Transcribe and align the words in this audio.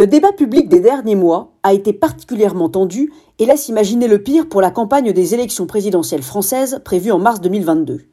Le 0.00 0.06
débat 0.06 0.32
public 0.32 0.70
des 0.70 0.80
derniers 0.80 1.14
mois 1.14 1.52
a 1.62 1.74
été 1.74 1.92
particulièrement 1.92 2.70
tendu 2.70 3.12
et 3.38 3.44
laisse 3.44 3.68
imaginer 3.68 4.08
le 4.08 4.22
pire 4.22 4.48
pour 4.48 4.62
la 4.62 4.70
campagne 4.70 5.12
des 5.12 5.34
élections 5.34 5.66
présidentielles 5.66 6.22
françaises 6.22 6.80
prévues 6.82 7.12
en 7.12 7.18
mars 7.18 7.42
2022. 7.42 8.06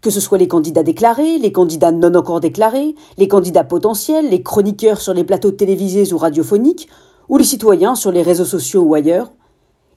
Que 0.00 0.10
ce 0.10 0.18
soit 0.18 0.38
les 0.38 0.48
candidats 0.48 0.82
déclarés, 0.82 1.38
les 1.38 1.52
candidats 1.52 1.92
non 1.92 2.12
encore 2.16 2.40
déclarés, 2.40 2.96
les 3.18 3.28
candidats 3.28 3.62
potentiels, 3.62 4.30
les 4.30 4.42
chroniqueurs 4.42 5.00
sur 5.00 5.14
les 5.14 5.22
plateaux 5.22 5.52
télévisés 5.52 6.12
ou 6.12 6.18
radiophoniques, 6.18 6.88
ou 7.28 7.36
les 7.36 7.44
citoyens 7.44 7.94
sur 7.94 8.10
les 8.10 8.22
réseaux 8.22 8.44
sociaux 8.44 8.82
ou 8.82 8.94
ailleurs, 8.94 9.30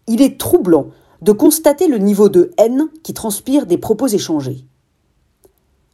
il 0.05 0.21
est 0.21 0.39
troublant 0.39 0.89
de 1.23 1.32
constater 1.32 1.88
le 1.88 1.98
niveau 1.98 2.30
de 2.30 2.52
haine 2.60 2.88
qui 3.02 3.16
transpire 3.16 3.66
des 3.66 3.80
propos 3.80 4.05
échangés. 4.05 4.68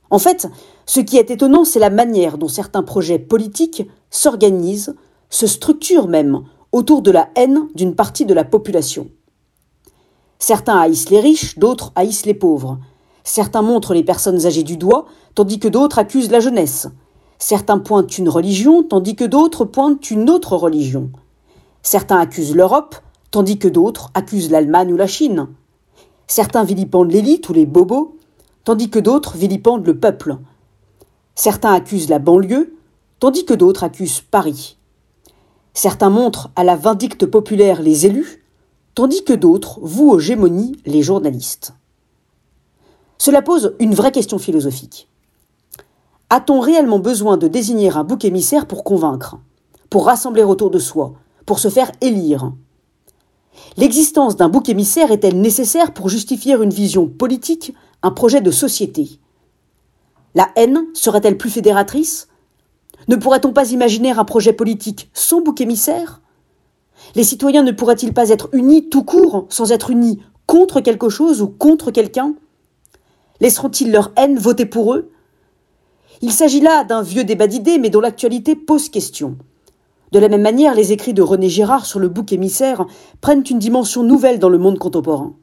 En 0.10 0.20
fait, 0.20 0.48
ce 0.86 1.00
qui 1.00 1.18
est 1.18 1.32
étonnant, 1.32 1.64
c'est 1.64 1.80
la 1.80 1.90
manière 1.90 2.38
dont 2.38 2.48
certains 2.48 2.84
projets 2.84 3.20
politiques 3.20 3.88
s'organisent, 4.10 4.96
se 5.30 5.48
structurent 5.48 6.08
même 6.08 6.44
autour 6.72 7.02
de 7.02 7.12
la 7.12 7.30
haine 7.36 7.68
d'une 7.76 7.96
partie 7.96 8.26
de 8.26 8.34
la 8.34 8.44
population. 8.44 9.10
Certains 10.40 10.78
haïssent 10.78 11.10
les 11.10 11.20
riches, 11.20 11.60
d'autres 11.60 11.92
haïssent 11.96 12.26
les 12.26 12.34
pauvres. 12.34 12.80
Certains 13.24 13.62
montrent 13.62 13.94
les 13.94 14.04
personnes 14.04 14.46
âgées 14.46 14.64
du 14.64 14.78
doigt, 14.78 15.06
tandis 15.36 15.60
que 15.60 15.68
d'autres 15.68 16.00
accusent 16.00 16.32
la 16.32 16.40
jeunesse. 16.40 16.88
Certains 17.38 17.80
pointent 17.80 18.18
une 18.18 18.30
religion, 18.30 18.84
tandis 18.84 19.16
que 19.16 19.26
d'autres 19.26 19.66
pointent 19.66 20.10
une 20.10 20.30
autre 20.30 20.56
religion. 20.56 21.12
Certains 21.84 22.20
accusent 22.20 22.56
l'Europe, 22.56 22.96
tandis 23.32 23.60
que 23.60 23.68
d'autres 23.68 24.10
accusent 24.14 24.50
l'Allemagne 24.50 24.94
ou 24.94 24.98
la 24.98 25.08
Chine. 25.08 25.48
Certains 26.28 26.64
vilipendent 26.64 27.12
l'élite 27.12 27.50
ou 27.50 27.54
les 27.54 27.66
bobos, 27.66 28.18
tandis 28.70 28.92
que 28.92 29.00
d'autres 29.00 29.36
vilipendent 29.36 29.88
le 29.88 29.98
peuple. 29.98 30.38
Certains 31.34 31.74
accusent 31.74 32.08
la 32.08 32.20
banlieue, 32.20 32.78
tandis 33.20 33.44
que 33.44 33.56
d'autres 33.56 33.84
accusent 33.84 34.22
Paris. 34.22 34.78
Certains 35.74 36.12
montrent 36.12 36.52
à 36.56 36.64
la 36.64 36.76
vindicte 36.76 37.26
populaire 37.26 37.82
les 37.82 38.06
élus, 38.06 38.46
tandis 38.94 39.24
que 39.24 39.34
d'autres 39.34 39.80
vouent 39.82 40.12
aux 40.12 40.20
gémonies 40.20 40.76
les 40.86 41.02
journalistes. 41.02 41.74
Cela 43.18 43.42
pose 43.42 43.74
une 43.80 43.96
vraie 43.96 44.12
question 44.12 44.38
philosophique. 44.38 45.10
A-t-on 46.30 46.60
réellement 46.60 47.00
besoin 47.00 47.38
de 47.38 47.48
désigner 47.48 47.90
un 47.90 48.04
bouc 48.04 48.24
émissaire 48.24 48.68
pour 48.68 48.84
convaincre, 48.84 49.40
pour 49.90 50.06
rassembler 50.06 50.44
autour 50.44 50.70
de 50.70 50.78
soi, 50.78 51.14
pour 51.48 51.58
se 51.58 51.70
faire 51.70 51.92
élire? 52.02 52.52
L'existence 53.78 54.36
d'un 54.36 54.50
bouc 54.50 54.70
émissaire 54.70 55.12
est-elle 55.12 55.40
nécessaire 55.40 55.94
pour 55.94 56.10
justifier 56.10 56.56
une 56.56 56.70
vision 56.70 57.08
politique, 57.08 57.74
un 58.04 58.12
projet 58.12 58.42
de 58.42 58.52
société? 58.52 59.20
La 60.36 60.50
haine 60.56 60.86
serait-elle 60.94 61.38
plus 61.38 61.50
fédératrice? 61.50 62.28
Ne 63.08 63.16
pourrait-on 63.16 63.54
pas 63.54 63.72
imaginer 63.72 64.12
un 64.12 64.26
projet 64.26 64.54
politique 64.54 65.10
sans 65.14 65.42
bouc 65.42 65.62
émissaire? 65.62 66.22
Les 67.16 67.24
citoyens 67.24 67.64
ne 67.64 67.72
pourraient-ils 67.72 68.14
pas 68.14 68.30
être 68.30 68.50
unis 68.54 68.90
tout 68.90 69.04
court, 69.04 69.48
sans 69.50 69.72
être 69.72 69.90
unis 69.90 70.22
contre 70.46 70.82
quelque 70.82 71.10
chose 71.10 71.42
ou 71.42 71.48
contre 71.48 71.92
quelqu'un? 71.92 72.36
Laisseront-ils 73.40 73.92
leur 73.92 74.12
haine 74.18 74.38
voter 74.38 74.66
pour 74.66 74.94
eux? 74.94 75.12
Il 76.22 76.32
s'agit 76.32 76.60
là 76.60 76.84
d'un 76.84 77.02
vieux 77.02 77.24
débat 77.24 77.48
d'idées, 77.48 77.78
mais 77.78 77.90
dont 77.90 78.02
l'actualité 78.02 78.56
pose 78.56 78.90
question. 78.90 79.38
De 80.12 80.20
la 80.20 80.30
même 80.30 80.42
manière, 80.42 80.74
les 80.74 80.92
écrits 80.92 81.14
de 81.14 81.22
René 81.22 81.50
Girard 81.50 81.86
sur 81.86 82.00
le 82.00 82.10
bouc 82.10 82.34
émissaire 82.34 82.86
prennent 83.22 83.44
une 83.50 83.60
dimension 83.60 84.04
nouvelle 84.04 84.40
dans 84.40 84.50
le 84.50 84.58
monde 84.58 84.80
contemporain. 84.80 85.36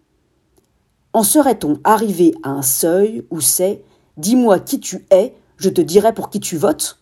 En 1.13 1.23
serait-on 1.23 1.79
arrivé 1.85 2.35
à 2.43 2.51
un 2.51 2.63
seuil 2.63 3.25
où 3.31 3.41
c'est 3.41 3.83
Dis-moi 4.17 4.59
qui 4.59 4.81
tu 4.81 5.07
es, 5.11 5.35
je 5.57 5.71
te 5.71 5.81
dirai 5.81 6.13
pour 6.13 6.31
qui 6.31 6.41
tu 6.41 6.57
votes. 6.57 6.99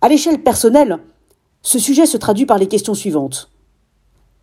À 0.00 0.08
l'échelle 0.08 0.42
personnelle, 0.42 0.98
ce 1.62 1.78
sujet 1.78 2.06
se 2.06 2.16
traduit 2.16 2.46
par 2.46 2.58
les 2.58 2.68
questions 2.68 2.94
suivantes. 2.94 3.50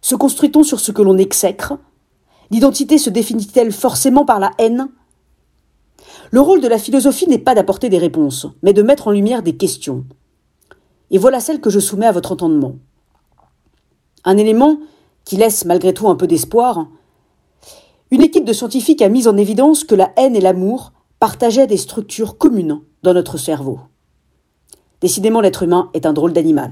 Se 0.02 0.16
construit-on 0.16 0.64
sur 0.64 0.80
ce 0.80 0.92
que 0.92 1.02
l'on 1.02 1.18
exècre? 1.18 1.78
L'identité 2.50 2.98
se 2.98 3.10
définit-elle 3.10 3.72
forcément 3.72 4.26
par 4.26 4.40
la 4.40 4.52
haine? 4.58 4.88
Le 6.32 6.40
rôle 6.40 6.62
de 6.62 6.68
la 6.68 6.80
philosophie 6.80 7.28
n'est 7.28 7.38
pas 7.38 7.56
d'apporter 7.56 7.90
des 7.90 7.98
réponses, 7.98 8.48
mais 8.64 8.74
de 8.74 8.82
mettre 8.82 9.08
en 9.08 9.12
lumière 9.12 9.44
des 9.44 9.58
questions. 9.58 10.06
Et 11.12 11.18
voilà 11.18 11.40
celle 11.40 11.62
que 11.62 11.70
je 11.70 11.80
soumets 11.80 12.06
à 12.06 12.12
votre 12.12 12.32
entendement. 12.32 12.76
Un 14.24 14.38
élément 14.38 14.80
qui 15.26 15.38
laisse 15.38 15.66
malgré 15.66 15.94
tout 15.94 16.10
un 16.10 16.16
peu 16.16 16.28
d'espoir, 16.28 16.88
une 18.12 18.22
équipe 18.22 18.46
de 18.46 18.54
scientifiques 18.54 19.02
a 19.02 19.10
mis 19.10 19.28
en 19.28 19.38
évidence 19.38 19.84
que 19.84 19.96
la 19.96 20.12
haine 20.18 20.36
et 20.36 20.42
l'amour 20.42 20.92
partageaient 21.20 21.68
des 21.68 21.78
structures 21.78 22.38
communes 22.38 22.82
dans 23.04 23.14
notre 23.14 23.38
cerveau. 23.38 23.80
Décidément, 25.02 25.42
l'être 25.42 25.64
humain 25.64 25.90
est 25.94 26.06
un 26.06 26.14
drôle 26.14 26.34
d'animal. 26.34 26.72